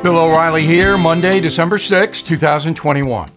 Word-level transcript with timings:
Bill 0.00 0.16
O'Reilly 0.16 0.64
here, 0.64 0.96
Monday, 0.96 1.40
December 1.40 1.76
6, 1.76 2.22
2021. 2.22 3.30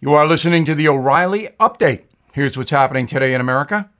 You 0.00 0.14
are 0.14 0.24
listening 0.24 0.64
to 0.64 0.74
the 0.74 0.86
O'Reilly 0.86 1.48
Update. 1.58 2.04
Here's 2.32 2.56
what's 2.56 2.70
happening 2.70 3.06
today 3.06 3.34
in 3.34 3.40
America. 3.40 3.90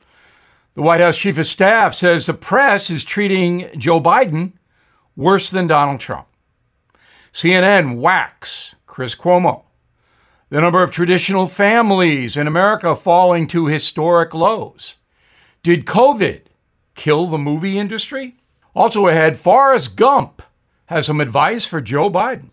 The 0.74 0.82
White 0.82 1.00
House 1.00 1.18
Chief 1.18 1.36
of 1.36 1.46
Staff 1.46 1.96
says 1.96 2.24
the 2.26 2.32
press 2.32 2.90
is 2.90 3.02
treating 3.02 3.68
Joe 3.76 4.00
Biden 4.00 4.52
worse 5.16 5.50
than 5.50 5.66
Donald 5.66 5.98
Trump. 5.98 6.28
CNN 7.32 7.96
whacks 7.96 8.76
Chris 8.86 9.16
Cuomo. 9.16 9.64
The 10.48 10.60
number 10.60 10.84
of 10.84 10.92
traditional 10.92 11.48
families 11.48 12.36
in 12.36 12.46
America 12.46 12.94
falling 12.94 13.48
to 13.48 13.66
historic 13.66 14.32
lows. 14.32 14.94
Did 15.64 15.86
COVID 15.86 16.42
kill 16.94 17.26
the 17.26 17.36
movie 17.36 17.76
industry? 17.76 18.36
Also 18.76 19.08
ahead, 19.08 19.40
Forrest 19.40 19.96
Gump 19.96 20.40
has 20.86 21.06
some 21.06 21.20
advice 21.20 21.64
for 21.64 21.80
Joe 21.80 22.10
Biden. 22.10 22.50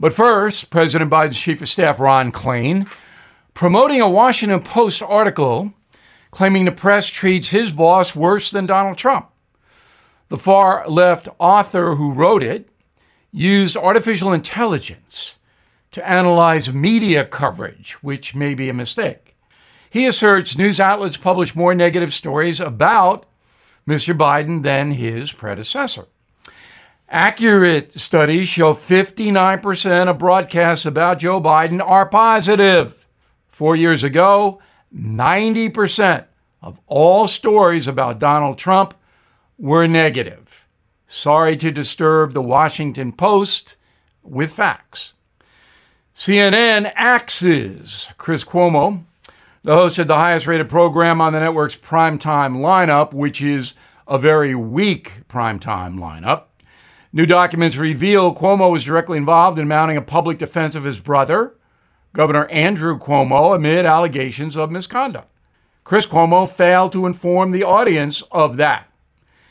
But 0.00 0.12
first, 0.12 0.70
President 0.70 1.10
Biden's 1.10 1.38
Chief 1.38 1.62
of 1.62 1.68
Staff, 1.68 2.00
Ron 2.00 2.32
Klain, 2.32 2.90
promoting 3.54 4.00
a 4.00 4.08
Washington 4.08 4.60
Post 4.60 5.02
article 5.02 5.72
claiming 6.30 6.64
the 6.64 6.72
press 6.72 7.06
treats 7.08 7.50
his 7.50 7.70
boss 7.70 8.16
worse 8.16 8.50
than 8.50 8.66
Donald 8.66 8.96
Trump. 8.96 9.28
The 10.28 10.38
far 10.38 10.88
left 10.88 11.28
author 11.38 11.96
who 11.96 12.12
wrote 12.12 12.42
it 12.42 12.68
used 13.30 13.76
artificial 13.76 14.32
intelligence 14.32 15.36
to 15.90 16.08
analyze 16.08 16.72
media 16.72 17.24
coverage, 17.24 17.92
which 18.02 18.34
may 18.34 18.54
be 18.54 18.68
a 18.68 18.74
mistake. 18.74 19.36
He 19.90 20.06
asserts 20.06 20.56
news 20.56 20.80
outlets 20.80 21.18
publish 21.18 21.54
more 21.54 21.74
negative 21.74 22.14
stories 22.14 22.60
about 22.60 23.26
Mr. 23.86 24.16
Biden 24.16 24.62
than 24.62 24.92
his 24.92 25.32
predecessor. 25.32 26.06
Accurate 27.12 28.00
studies 28.00 28.48
show 28.48 28.72
59% 28.72 30.08
of 30.08 30.16
broadcasts 30.16 30.86
about 30.86 31.18
Joe 31.18 31.42
Biden 31.42 31.86
are 31.86 32.08
positive. 32.08 33.06
Four 33.48 33.76
years 33.76 34.02
ago, 34.02 34.62
90% 34.96 36.24
of 36.62 36.80
all 36.86 37.28
stories 37.28 37.86
about 37.86 38.18
Donald 38.18 38.56
Trump 38.56 38.94
were 39.58 39.86
negative. 39.86 40.66
Sorry 41.06 41.54
to 41.58 41.70
disturb 41.70 42.32
the 42.32 42.40
Washington 42.40 43.12
Post 43.12 43.76
with 44.22 44.50
facts. 44.50 45.12
CNN 46.16 46.90
axes 46.94 48.08
Chris 48.16 48.42
Cuomo, 48.42 49.04
the 49.62 49.74
host 49.74 49.98
of 49.98 50.06
the 50.06 50.14
highest 50.14 50.46
rated 50.46 50.70
program 50.70 51.20
on 51.20 51.34
the 51.34 51.40
network's 51.40 51.76
primetime 51.76 52.56
lineup, 52.56 53.12
which 53.12 53.42
is 53.42 53.74
a 54.08 54.18
very 54.18 54.54
weak 54.54 55.28
primetime 55.28 55.98
lineup. 55.98 56.44
New 57.14 57.26
documents 57.26 57.76
reveal 57.76 58.34
Cuomo 58.34 58.72
was 58.72 58.84
directly 58.84 59.18
involved 59.18 59.58
in 59.58 59.68
mounting 59.68 59.98
a 59.98 60.02
public 60.02 60.38
defense 60.38 60.74
of 60.74 60.84
his 60.84 60.98
brother, 60.98 61.54
Governor 62.14 62.46
Andrew 62.46 62.98
Cuomo, 62.98 63.54
amid 63.54 63.84
allegations 63.84 64.56
of 64.56 64.70
misconduct. 64.70 65.28
Chris 65.84 66.06
Cuomo 66.06 66.48
failed 66.48 66.92
to 66.92 67.04
inform 67.04 67.50
the 67.50 67.64
audience 67.64 68.22
of 68.30 68.56
that. 68.56 68.88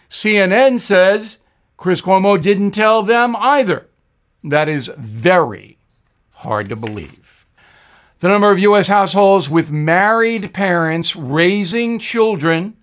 CNN 0.09 0.79
says 0.79 1.37
Chris 1.77 2.01
Cuomo 2.01 2.41
didn't 2.41 2.71
tell 2.71 3.03
them 3.03 3.35
either. 3.35 3.87
That 4.43 4.67
is 4.67 4.89
very 4.97 5.77
hard 6.31 6.67
to 6.69 6.75
believe. 6.75 7.45
The 8.19 8.27
number 8.27 8.51
of 8.51 8.59
U.S. 8.59 8.87
households 8.87 9.49
with 9.49 9.71
married 9.71 10.53
parents 10.53 11.15
raising 11.15 11.99
children 11.99 12.75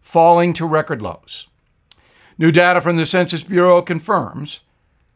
falling 0.00 0.52
to 0.54 0.66
record 0.66 1.00
lows. 1.00 1.48
New 2.38 2.50
data 2.50 2.80
from 2.80 2.96
the 2.96 3.06
Census 3.06 3.42
Bureau 3.42 3.82
confirms 3.82 4.60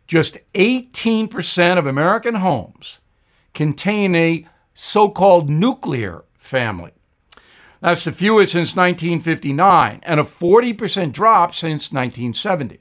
just 0.07 0.39
18% 0.55 1.79
of 1.79 1.87
American 1.87 2.37
homes 2.37 3.01
contain 3.55 4.15
a 4.15 4.47
so 4.75 5.09
called 5.09 5.49
nuclear 5.49 6.25
family. 6.39 6.93
That's 7.81 8.05
the 8.05 8.13
fewest 8.13 8.53
since 8.53 8.77
1959 8.77 10.01
and 10.03 10.21
a 10.21 10.25
40% 10.25 11.13
drop 11.13 11.55
since 11.55 11.93
1970. 11.93 12.79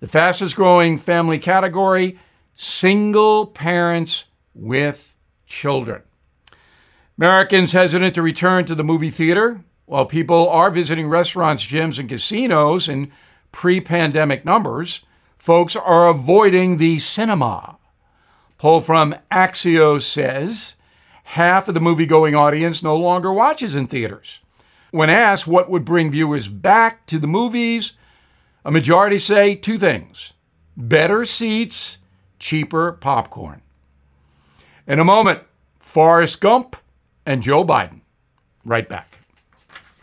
The 0.00 0.08
fastest 0.08 0.56
growing 0.56 0.98
family 0.98 1.38
category 1.38 2.18
single 2.54 3.46
parents 3.46 4.24
with 4.54 5.16
children. 5.46 6.02
Americans 7.18 7.72
hesitant 7.72 8.14
to 8.14 8.22
return 8.22 8.64
to 8.64 8.74
the 8.74 8.84
movie 8.84 9.10
theater, 9.10 9.62
while 9.86 10.06
people 10.06 10.48
are 10.48 10.70
visiting 10.70 11.08
restaurants, 11.08 11.66
gyms, 11.66 11.98
and 11.98 12.08
casinos 12.08 12.88
and 12.88 13.10
pre 13.52 13.80
pandemic 13.80 14.44
numbers, 14.44 15.02
folks 15.38 15.76
are 15.76 16.08
avoiding 16.08 16.78
the 16.78 16.98
cinema. 16.98 17.78
Poll 18.58 18.80
from 18.80 19.14
Axios 19.30 20.02
says 20.02 20.76
half 21.24 21.68
of 21.68 21.74
the 21.74 21.80
movie 21.80 22.06
going 22.06 22.34
audience 22.34 22.82
no 22.82 22.96
longer 22.96 23.32
watches 23.32 23.74
in 23.74 23.86
theaters. 23.86 24.40
When 24.90 25.08
asked 25.08 25.46
what 25.46 25.70
would 25.70 25.84
bring 25.84 26.10
viewers 26.10 26.48
back 26.48 27.06
to 27.06 27.18
the 27.18 27.26
movies, 27.26 27.92
a 28.64 28.70
majority 28.70 29.18
say 29.18 29.54
two 29.54 29.78
things 29.78 30.32
better 30.76 31.24
seats, 31.24 31.98
cheaper 32.38 32.92
popcorn. 32.92 33.62
In 34.86 34.98
a 34.98 35.04
moment, 35.04 35.40
Forrest 35.78 36.40
Gump 36.40 36.76
and 37.24 37.42
Joe 37.42 37.64
Biden. 37.64 38.00
Right 38.64 38.88
back. 38.88 39.21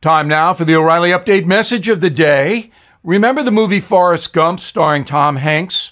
Time 0.00 0.28
now 0.28 0.54
for 0.54 0.64
the 0.64 0.76
O'Reilly 0.76 1.10
Update 1.10 1.44
message 1.44 1.88
of 1.88 2.00
the 2.00 2.08
day. 2.08 2.70
Remember 3.02 3.42
the 3.42 3.50
movie 3.50 3.80
Forrest 3.80 4.32
Gump 4.32 4.60
starring 4.60 5.04
Tom 5.04 5.34
Hanks? 5.34 5.90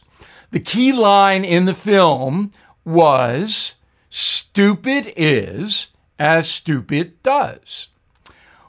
The 0.52 0.60
key 0.60 0.92
line 0.92 1.44
in 1.44 1.64
the 1.64 1.74
film 1.74 2.52
was 2.84 3.74
stupid 4.08 5.12
is 5.16 5.88
as 6.20 6.48
stupid 6.48 7.20
does. 7.24 7.88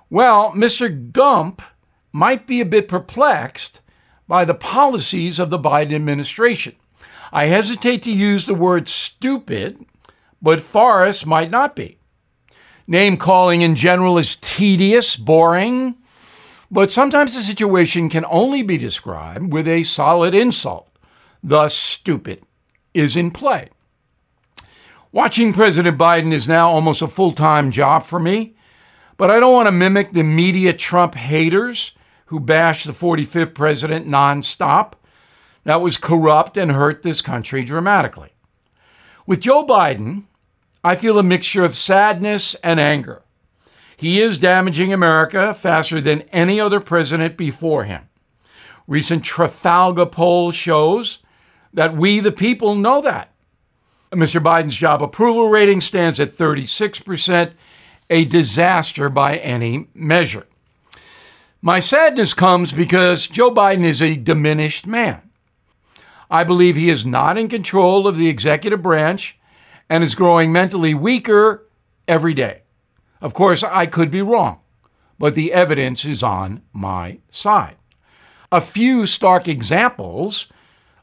Well, 0.09 0.53
Mr. 0.53 1.11
Gump 1.11 1.61
might 2.11 2.47
be 2.47 2.59
a 2.59 2.65
bit 2.65 2.87
perplexed 2.87 3.79
by 4.27 4.43
the 4.43 4.55
policies 4.55 5.37
of 5.37 5.51
the 5.51 5.59
Biden 5.59 5.93
administration. 5.93 6.75
I 7.31 7.45
hesitate 7.45 8.01
to 8.03 8.11
use 8.11 8.47
the 8.47 8.55
word 8.55 8.89
stupid, 8.89 9.85
but 10.41 10.61
Forrest 10.61 11.27
might 11.27 11.51
not 11.51 11.75
be. 11.75 11.96
Name 12.87 13.17
calling 13.17 13.61
in 13.61 13.75
general 13.75 14.17
is 14.17 14.37
tedious, 14.37 15.17
boring, 15.17 15.95
but 16.71 16.93
sometimes 16.93 17.35
the 17.35 17.41
situation 17.41 18.09
can 18.09 18.25
only 18.29 18.63
be 18.63 18.77
described 18.77 19.51
with 19.51 19.67
a 19.67 19.83
solid 19.83 20.33
insult. 20.33 20.89
Thus, 21.43 21.73
stupid 21.73 22.43
is 22.93 23.17
in 23.17 23.31
play. 23.31 23.69
Watching 25.11 25.51
President 25.51 25.97
Biden 25.97 26.31
is 26.31 26.47
now 26.47 26.69
almost 26.69 27.01
a 27.01 27.07
full 27.07 27.33
time 27.33 27.71
job 27.71 28.05
for 28.05 28.19
me, 28.19 28.55
but 29.17 29.29
I 29.29 29.39
don't 29.39 29.53
want 29.53 29.67
to 29.67 29.71
mimic 29.71 30.13
the 30.13 30.23
media 30.23 30.73
Trump 30.73 31.15
haters 31.15 31.91
who 32.27 32.39
bash 32.39 32.83
the 32.83 32.93
45th 32.93 33.53
president 33.53 34.07
nonstop. 34.07 34.93
That 35.65 35.81
was 35.81 35.97
corrupt 35.97 36.55
and 36.55 36.71
hurt 36.71 37.03
this 37.03 37.21
country 37.21 37.63
dramatically. 37.63 38.33
With 39.25 39.41
Joe 39.41 39.65
Biden, 39.65 40.23
I 40.83 40.95
feel 40.95 41.19
a 41.19 41.23
mixture 41.23 41.63
of 41.63 41.75
sadness 41.75 42.55
and 42.63 42.79
anger. 42.79 43.23
He 43.97 44.21
is 44.21 44.37
damaging 44.37 44.93
America 44.93 45.53
faster 45.53 45.99
than 45.99 46.21
any 46.31 46.59
other 46.59 46.79
president 46.79 47.35
before 47.35 47.85
him. 47.85 48.07
Recent 48.87 49.23
Trafalgar 49.23 50.05
poll 50.05 50.51
shows 50.51 51.19
that 51.73 51.97
we, 51.97 52.19
the 52.19 52.31
people, 52.31 52.75
know 52.75 53.01
that. 53.01 53.31
Mr. 54.11 54.41
Biden's 54.41 54.77
job 54.77 55.01
approval 55.03 55.49
rating 55.49 55.81
stands 55.81 56.19
at 56.19 56.29
36%, 56.29 57.51
a 58.09 58.25
disaster 58.25 59.09
by 59.09 59.37
any 59.37 59.87
measure. 59.93 60.45
My 61.61 61.79
sadness 61.79 62.33
comes 62.33 62.71
because 62.71 63.27
Joe 63.27 63.51
Biden 63.51 63.83
is 63.83 64.01
a 64.01 64.15
diminished 64.15 64.87
man. 64.87 65.21
I 66.29 66.43
believe 66.43 66.75
he 66.75 66.89
is 66.89 67.05
not 67.05 67.37
in 67.37 67.49
control 67.49 68.07
of 68.07 68.15
the 68.15 68.29
executive 68.29 68.81
branch 68.81 69.36
and 69.89 70.03
is 70.03 70.15
growing 70.15 70.51
mentally 70.51 70.93
weaker 70.93 71.67
every 72.07 72.33
day. 72.33 72.61
Of 73.21 73.33
course, 73.33 73.63
I 73.63 73.85
could 73.85 74.11
be 74.11 74.21
wrong, 74.21 74.59
but 75.17 75.35
the 75.35 75.53
evidence 75.53 76.05
is 76.05 76.21
on 76.23 76.61
my 76.73 77.19
side. 77.31 77.77
A 78.51 78.61
few 78.61 79.05
stark 79.07 79.47
examples 79.47 80.47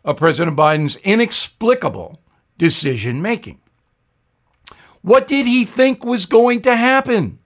of 0.04 0.16
President 0.16 0.56
Biden's 0.56 0.96
inexplicable 0.96 2.20
decision 2.58 3.20
making. 3.20 3.60
What 5.02 5.26
did 5.26 5.46
he 5.46 5.64
think 5.64 6.04
was 6.04 6.24
going 6.24 6.62
to 6.62 6.76
happen 6.76 7.38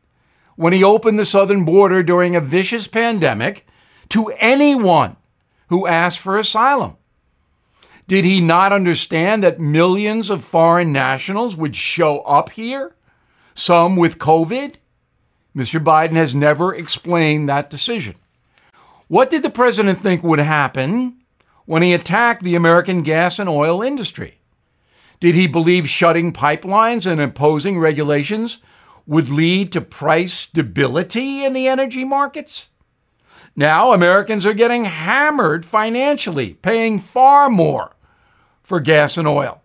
when 0.56 0.72
he 0.72 0.84
opened 0.84 1.18
the 1.18 1.24
southern 1.24 1.64
border 1.64 2.02
during 2.02 2.36
a 2.36 2.40
vicious 2.40 2.86
pandemic 2.86 3.66
to 4.10 4.28
anyone 4.38 5.16
who 5.68 5.86
asked 5.86 6.18
for 6.18 6.38
asylum? 6.38 6.96
Did 8.08 8.24
he 8.24 8.40
not 8.40 8.72
understand 8.72 9.44
that 9.44 9.60
millions 9.60 10.30
of 10.30 10.42
foreign 10.42 10.92
nationals 10.92 11.54
would 11.54 11.76
show 11.76 12.20
up 12.20 12.48
here, 12.50 12.96
some 13.54 13.96
with 13.96 14.18
COVID? 14.18 14.76
Mr. 15.54 15.78
Biden 15.78 16.16
has 16.16 16.34
never 16.34 16.74
explained 16.74 17.50
that 17.50 17.68
decision. 17.68 18.16
What 19.08 19.28
did 19.28 19.42
the 19.42 19.50
president 19.50 19.98
think 19.98 20.22
would 20.22 20.38
happen 20.38 21.18
when 21.66 21.82
he 21.82 21.92
attacked 21.92 22.42
the 22.42 22.54
American 22.54 23.02
gas 23.02 23.38
and 23.38 23.48
oil 23.48 23.82
industry? 23.82 24.38
Did 25.20 25.34
he 25.34 25.46
believe 25.46 25.86
shutting 25.86 26.32
pipelines 26.32 27.04
and 27.04 27.20
imposing 27.20 27.78
regulations 27.78 28.58
would 29.06 29.28
lead 29.28 29.70
to 29.72 29.82
price 29.82 30.32
stability 30.32 31.44
in 31.44 31.52
the 31.52 31.68
energy 31.68 32.04
markets? 32.04 32.70
Now, 33.54 33.92
Americans 33.92 34.46
are 34.46 34.54
getting 34.54 34.86
hammered 34.86 35.66
financially, 35.66 36.54
paying 36.54 37.00
far 37.00 37.50
more 37.50 37.96
for 38.68 38.80
gas 38.80 39.16
and 39.16 39.26
oil. 39.26 39.62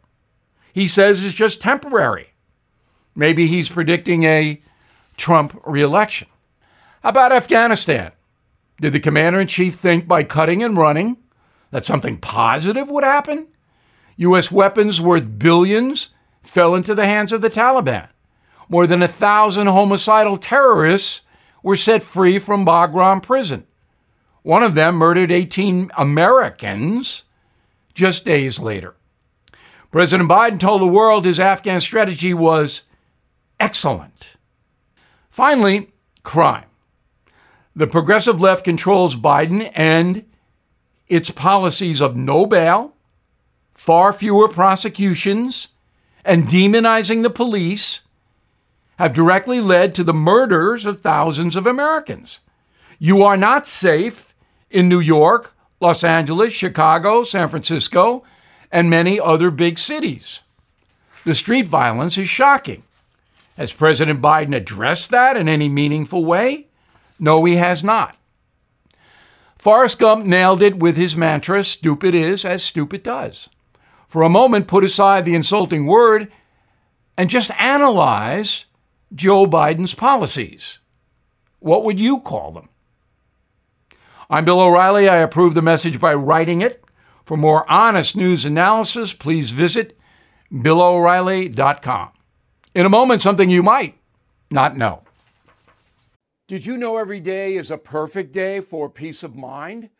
He 0.71 0.87
says 0.87 1.25
it's 1.25 1.33
just 1.33 1.59
temporary. 1.59 2.27
Maybe 3.13 3.47
he's 3.47 3.67
predicting 3.67 4.23
a 4.23 4.61
Trump 5.17 5.61
reelection. 5.65 6.29
How 7.03 7.09
about 7.09 7.33
Afghanistan? 7.33 8.13
Did 8.79 8.93
the 8.93 9.01
commander 9.01 9.41
in 9.41 9.47
chief 9.47 9.75
think 9.75 10.07
by 10.07 10.23
cutting 10.23 10.63
and 10.63 10.77
running 10.77 11.17
that 11.71 11.85
something 11.85 12.17
positive 12.17 12.89
would 12.89 13.03
happen? 13.03 13.47
U.S. 14.15 14.49
weapons 14.49 15.01
worth 15.01 15.37
billions 15.37 16.11
fell 16.41 16.73
into 16.73 16.95
the 16.95 17.05
hands 17.05 17.33
of 17.33 17.41
the 17.41 17.49
Taliban. 17.49 18.07
More 18.69 18.87
than 18.87 19.03
a 19.03 19.07
thousand 19.09 19.67
homicidal 19.67 20.37
terrorists 20.37 21.23
were 21.61 21.75
set 21.75 22.03
free 22.03 22.39
from 22.39 22.65
Bagram 22.65 23.21
prison. 23.21 23.67
One 24.43 24.63
of 24.63 24.75
them 24.75 24.95
murdered 24.95 25.29
18 25.29 25.91
Americans 25.97 27.23
just 27.93 28.25
days 28.25 28.59
later. 28.59 28.95
President 29.91 30.29
Biden 30.29 30.59
told 30.59 30.81
the 30.81 30.87
world 30.87 31.25
his 31.25 31.39
Afghan 31.39 31.79
strategy 31.79 32.33
was 32.33 32.81
excellent. 33.59 34.29
Finally, 35.29 35.91
crime. 36.23 36.65
The 37.75 37.87
progressive 37.87 38.41
left 38.41 38.63
controls 38.63 39.15
Biden 39.15 39.71
and 39.73 40.25
its 41.07 41.29
policies 41.31 42.01
of 42.01 42.15
no 42.15 42.45
bail, 42.45 42.93
far 43.73 44.13
fewer 44.13 44.47
prosecutions, 44.47 45.67
and 46.25 46.47
demonizing 46.47 47.21
the 47.21 47.29
police 47.29 48.01
have 48.97 49.13
directly 49.13 49.59
led 49.59 49.93
to 49.95 50.03
the 50.03 50.13
murders 50.13 50.85
of 50.85 50.99
thousands 50.99 51.55
of 51.55 51.67
Americans. 51.67 52.39
You 52.99 53.23
are 53.23 53.37
not 53.37 53.67
safe 53.67 54.33
in 54.69 54.87
New 54.87 54.99
York, 54.99 55.55
Los 55.83 56.01
Angeles, 56.01 56.53
Chicago, 56.53 57.25
San 57.25 57.49
Francisco, 57.49 58.23
and 58.71 58.89
many 58.89 59.19
other 59.19 59.51
big 59.51 59.77
cities. 59.77 60.39
The 61.25 61.35
street 61.35 61.67
violence 61.67 62.17
is 62.17 62.29
shocking. 62.29 62.83
Has 63.57 63.73
President 63.73 64.21
Biden 64.21 64.55
addressed 64.55 65.11
that 65.11 65.35
in 65.35 65.49
any 65.49 65.67
meaningful 65.67 66.23
way? 66.23 66.67
No, 67.19 67.43
he 67.43 67.57
has 67.57 67.83
not. 67.83 68.15
Forrest 69.57 69.99
Gump 69.99 70.25
nailed 70.25 70.61
it 70.61 70.79
with 70.79 70.95
his 70.95 71.17
mantra 71.17 71.65
stupid 71.65 72.15
is 72.15 72.45
as 72.45 72.63
stupid 72.63 73.03
does. 73.03 73.49
For 74.07 74.21
a 74.21 74.29
moment, 74.29 74.67
put 74.67 74.85
aside 74.85 75.25
the 75.25 75.35
insulting 75.35 75.85
word 75.85 76.31
and 77.17 77.29
just 77.29 77.51
analyze 77.59 78.65
Joe 79.13 79.45
Biden's 79.45 79.93
policies. 79.93 80.79
What 81.59 81.83
would 81.83 81.99
you 81.99 82.21
call 82.21 82.53
them? 82.53 82.69
I'm 84.33 84.45
Bill 84.45 84.61
O'Reilly. 84.61 85.07
I 85.07 85.17
approve 85.17 85.53
the 85.53 85.61
message 85.61 85.99
by 85.99 86.15
writing 86.15 86.63
it. 86.63 86.83
For 87.23 87.37
more 87.37 87.71
honest 87.71 88.15
news 88.15 88.45
analysis, 88.45 89.13
please 89.13 89.51
visit 89.51 89.95
BillO'Reilly.com. 90.51 92.09
In 92.73 92.83
a 92.87 92.89
moment, 92.89 93.21
something 93.21 93.51
you 93.51 93.61
might 93.61 93.95
not 94.49 94.75
know. 94.75 95.03
Did 96.47 96.65
you 96.65 96.77
know 96.77 96.97
every 96.97 97.19
day 97.19 97.57
is 97.57 97.69
a 97.69 97.77
perfect 97.77 98.31
day 98.31 98.59
for 98.59 98.89
peace 98.89 99.21
of 99.21 99.35
mind? 99.35 99.91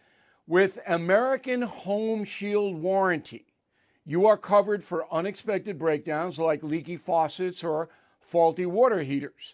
With 0.48 0.80
American 0.88 1.62
Home 1.62 2.26
Shield 2.26 2.82
Warranty, 2.82 3.54
you 4.04 4.26
are 4.26 4.36
covered 4.36 4.84
for 4.84 5.06
unexpected 5.14 5.78
breakdowns 5.78 6.40
like 6.40 6.64
leaky 6.64 6.98
faucets 6.98 7.64
or 7.64 7.88
faulty 8.20 8.66
water 8.66 9.04
heaters. 9.04 9.54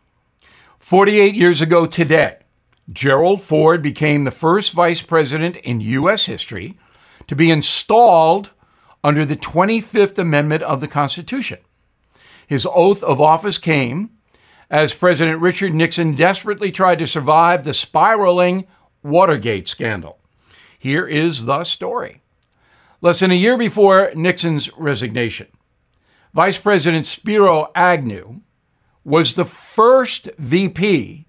48 0.81 1.35
years 1.35 1.61
ago 1.61 1.85
today, 1.85 2.37
Gerald 2.91 3.41
Ford 3.43 3.83
became 3.83 4.23
the 4.23 4.31
first 4.31 4.73
vice 4.73 5.03
president 5.03 5.55
in 5.57 5.79
U.S. 5.79 6.25
history 6.25 6.75
to 7.27 7.35
be 7.35 7.51
installed 7.51 8.49
under 9.03 9.23
the 9.23 9.35
25th 9.35 10.17
Amendment 10.17 10.63
of 10.63 10.81
the 10.81 10.87
Constitution. 10.87 11.59
His 12.47 12.67
oath 12.69 13.03
of 13.03 13.21
office 13.21 13.59
came 13.59 14.09
as 14.71 14.91
President 14.91 15.39
Richard 15.39 15.75
Nixon 15.75 16.15
desperately 16.15 16.71
tried 16.71 16.97
to 16.97 17.07
survive 17.07 17.63
the 17.63 17.75
spiraling 17.75 18.65
Watergate 19.03 19.67
scandal. 19.67 20.17
Here 20.77 21.07
is 21.07 21.45
the 21.45 21.63
story. 21.63 22.21
Less 23.01 23.19
than 23.19 23.31
a 23.31 23.35
year 23.35 23.55
before 23.55 24.11
Nixon's 24.15 24.75
resignation, 24.75 25.47
Vice 26.33 26.57
President 26.57 27.05
Spiro 27.05 27.71
Agnew 27.75 28.41
was 29.03 29.33
the 29.33 29.45
first 29.45 30.29
VP 30.37 31.25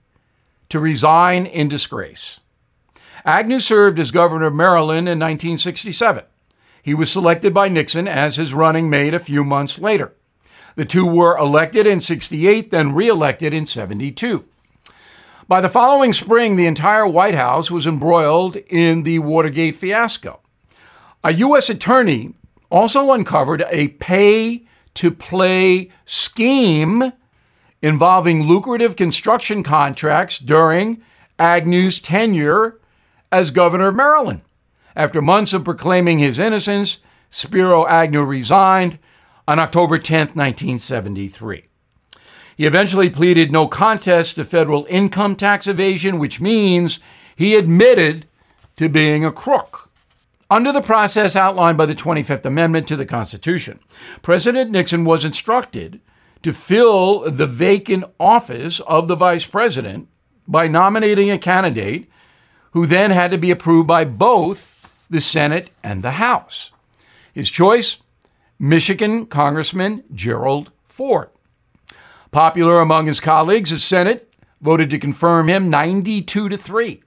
to 0.69 0.81
resign 0.81 1.47
in 1.47 1.69
disgrace. 1.69 2.41
Agnew 3.25 3.61
served 3.61 3.99
as 3.99 4.11
governor 4.11 4.47
of 4.47 4.55
Maryland 4.55 5.09
in 5.09 5.19
1967. 5.19 6.25
He 6.83 6.95
was 6.95 7.11
selected 7.11 7.55
by 7.55 7.69
Nixon 7.69 8.09
as 8.09 8.37
his 8.37 8.53
running 8.53 8.91
mate 8.91 9.15
a 9.15 9.21
few 9.21 9.45
months 9.45 9.79
later. 9.79 10.13
The 10.75 10.85
two 10.85 11.07
were 11.07 11.37
elected 11.37 11.87
in 11.87 12.01
68, 12.01 12.71
then 12.71 12.95
reelected 12.95 13.53
in 13.53 13.67
72. 13.67 14.45
By 15.47 15.61
the 15.61 15.69
following 15.69 16.13
spring, 16.13 16.57
the 16.57 16.67
entire 16.67 17.07
White 17.07 17.35
House 17.35 17.71
was 17.71 17.87
embroiled 17.87 18.57
in 18.57 19.03
the 19.03 19.19
Watergate 19.19 19.77
fiasco. 19.77 20.41
A 21.23 21.33
U.S. 21.35 21.69
attorney 21.69 22.35
also 22.71 23.13
uncovered 23.13 23.65
a 23.69 23.89
pay 23.89 24.65
to 24.95 25.11
play 25.11 25.91
scheme 26.05 27.13
involving 27.83 28.45
lucrative 28.45 28.97
construction 28.97 29.63
contracts 29.63 30.39
during 30.39 31.03
Agnew's 31.39 32.01
tenure 32.01 32.79
as 33.33 33.51
governor 33.51 33.89
of 33.89 33.97
Maryland. 33.97 34.43
After 34.95 35.21
months 35.21 35.53
of 35.53 35.65
proclaiming 35.65 36.19
his 36.19 36.39
innocence, 36.39 36.99
Spiro 37.31 37.87
Agnew 37.87 38.23
resigned 38.23 38.99
on 39.49 39.59
October 39.59 39.99
10, 39.99 40.29
1973. 40.29 41.65
He 42.57 42.67
eventually 42.67 43.11
pleaded 43.11 43.51
no 43.51 43.67
contest 43.67 44.37
to 44.37 44.45
federal 44.45 44.87
income 44.89 45.35
tax 45.35 45.67
evasion, 45.67 46.19
which 46.19 46.41
means 46.41 47.01
he 47.35 47.57
admitted 47.57 48.27
to 48.77 48.89
being 48.89 49.25
a 49.25 49.33
crook. 49.33 49.91
Under 50.51 50.71
the 50.71 50.83
process 50.83 51.35
outlined 51.35 51.79
by 51.79 51.87
the 51.87 51.95
25th 51.95 52.45
Amendment 52.45 52.87
to 52.89 52.97
the 52.97 53.07
Constitution, 53.07 53.81
President 54.21 54.71
Nixon 54.71 55.05
was 55.05 55.25
instructed 55.25 56.01
to 56.43 56.53
fill 56.53 57.31
the 57.31 57.47
vacant 57.47 58.05
office 58.19 58.81
of 58.81 59.09
the 59.09 59.17
vice 59.17 59.45
president 59.45 60.09
by 60.47 60.69
nominating 60.69 61.31
a 61.31 61.39
candidate 61.39 62.09
who 62.73 62.87
then 62.87 63.11
had 63.11 63.31
to 63.31 63.39
be 63.39 63.51
approved 63.51 63.87
by 63.87 64.05
both 64.05 64.89
the 65.09 65.21
Senate 65.21 65.71
and 65.83 66.03
the 66.03 66.13
House. 66.13 66.71
His 67.33 67.51
choice 67.51 67.99
Michigan 68.59 69.27
Congressman 69.27 70.05
Gerald 70.15 70.71
Ford. 70.89 71.31
Popular 72.31 72.81
among 72.81 73.07
his 73.07 73.21
colleagues, 73.21 73.71
the 73.71 73.79
Senate 73.79 74.33
voted 74.61 74.89
to 74.91 74.99
confirm 74.99 75.49
him 75.49 75.69
92 75.69 76.49
to 76.49 76.57
3. 76.57 77.03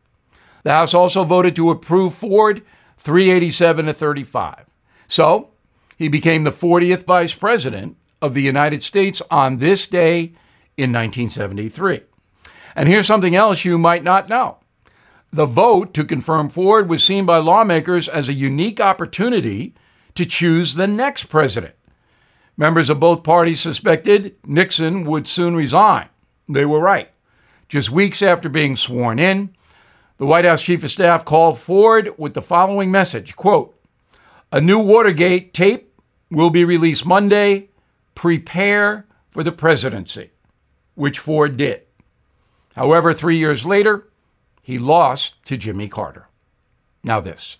The 0.63 0.73
House 0.73 0.93
also 0.93 1.23
voted 1.23 1.55
to 1.55 1.69
approve 1.69 2.13
Ford 2.13 2.61
387 2.97 3.85
to 3.85 3.93
35. 3.93 4.65
So, 5.07 5.49
he 5.97 6.07
became 6.07 6.43
the 6.43 6.51
40th 6.51 7.05
vice 7.05 7.33
president 7.33 7.95
of 8.21 8.33
the 8.33 8.41
United 8.41 8.83
States 8.83 9.21
on 9.29 9.57
this 9.57 9.87
day 9.87 10.33
in 10.77 10.91
1973. 10.91 12.01
And 12.75 12.89
here's 12.89 13.07
something 13.07 13.35
else 13.35 13.65
you 13.65 13.77
might 13.77 14.03
not 14.03 14.29
know. 14.29 14.57
The 15.31 15.45
vote 15.45 15.93
to 15.95 16.03
confirm 16.03 16.49
Ford 16.49 16.89
was 16.89 17.03
seen 17.03 17.25
by 17.25 17.37
lawmakers 17.37 18.07
as 18.07 18.29
a 18.29 18.33
unique 18.33 18.79
opportunity 18.79 19.73
to 20.15 20.25
choose 20.25 20.75
the 20.75 20.87
next 20.87 21.25
president. 21.25 21.75
Members 22.57 22.89
of 22.89 22.99
both 22.99 23.23
parties 23.23 23.59
suspected 23.59 24.35
Nixon 24.45 25.03
would 25.05 25.27
soon 25.27 25.55
resign. 25.55 26.07
They 26.47 26.65
were 26.65 26.79
right. 26.79 27.11
Just 27.67 27.89
weeks 27.89 28.21
after 28.21 28.47
being 28.47 28.77
sworn 28.77 29.19
in, 29.19 29.53
the 30.17 30.25
White 30.25 30.45
House 30.45 30.61
Chief 30.61 30.83
of 30.83 30.91
Staff 30.91 31.25
called 31.25 31.59
Ford 31.59 32.17
with 32.17 32.33
the 32.33 32.41
following 32.41 32.91
message 32.91 33.35
quote, 33.35 33.77
A 34.51 34.61
new 34.61 34.79
Watergate 34.79 35.53
tape 35.53 35.93
will 36.31 36.49
be 36.49 36.63
released 36.63 37.05
Monday. 37.05 37.69
Prepare 38.15 39.05
for 39.29 39.43
the 39.43 39.51
presidency, 39.51 40.31
which 40.95 41.19
Ford 41.19 41.57
did. 41.57 41.81
However, 42.75 43.13
three 43.13 43.37
years 43.37 43.65
later, 43.65 44.07
he 44.61 44.79
lost 44.79 45.35
to 45.45 45.57
Jimmy 45.57 45.87
Carter. 45.87 46.27
Now, 47.03 47.19
this. 47.19 47.57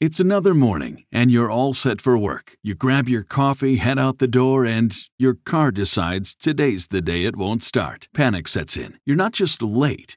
It's 0.00 0.20
another 0.20 0.54
morning, 0.54 1.04
and 1.10 1.28
you're 1.28 1.50
all 1.50 1.74
set 1.74 2.00
for 2.00 2.16
work. 2.16 2.56
You 2.62 2.76
grab 2.76 3.08
your 3.08 3.24
coffee, 3.24 3.76
head 3.76 3.98
out 3.98 4.18
the 4.18 4.28
door, 4.28 4.64
and 4.64 4.96
your 5.18 5.34
car 5.44 5.72
decides 5.72 6.36
today's 6.36 6.86
the 6.86 7.00
day 7.00 7.24
it 7.24 7.34
won't 7.34 7.64
start. 7.64 8.06
Panic 8.14 8.46
sets 8.46 8.76
in. 8.76 8.98
You're 9.04 9.16
not 9.16 9.32
just 9.32 9.60
late, 9.60 10.16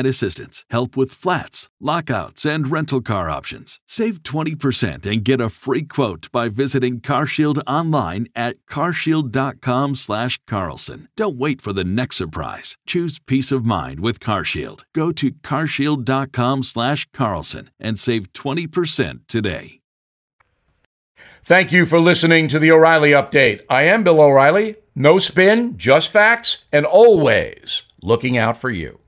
roadside 0.00 0.06
assistance, 0.06 0.64
help 0.70 0.96
with 0.96 1.12
flats, 1.12 1.68
lockouts, 1.80 2.46
and 2.46 2.70
rental 2.70 3.00
car 3.00 3.28
options. 3.30 3.80
Save 3.86 4.22
20% 4.22 5.06
and 5.06 5.24
get 5.24 5.40
a 5.40 5.50
free 5.50 5.82
quote 5.82 6.30
by 6.32 6.48
visiting 6.48 7.00
CarShield 7.00 7.60
online 7.66 8.28
at 8.36 8.56
carshield.com/carlson. 8.70 11.08
Don't 11.16 11.38
wait 11.38 11.60
for 11.62 11.72
the 11.72 11.84
next 11.84 12.16
surprise. 12.16 12.76
Choose 12.86 13.18
peace 13.26 13.52
of 13.52 13.64
mind 13.64 14.00
with 14.00 14.20
CarShield. 14.20 14.80
Go 14.94 15.12
to 15.12 15.30
carshield.com/carlson 15.42 17.70
and 17.80 17.98
save 17.98 18.32
20% 18.32 19.20
today. 19.28 19.80
Thank 21.44 21.72
you 21.72 21.86
for 21.86 21.98
listening 21.98 22.48
to 22.48 22.58
the 22.58 22.70
O'Reilly 22.70 23.12
Update. 23.12 23.62
I 23.68 23.84
am 23.84 24.04
Bill 24.04 24.20
O'Reilly. 24.20 24.76
No 24.94 25.18
spin, 25.18 25.78
just 25.78 26.10
facts, 26.10 26.66
and 26.72 26.84
always 26.86 27.82
looking 28.02 28.38
out 28.38 28.56
for 28.56 28.70
you. 28.70 28.99